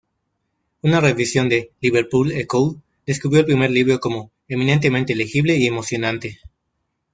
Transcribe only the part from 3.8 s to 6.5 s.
como "eminentemente legible y emocionante".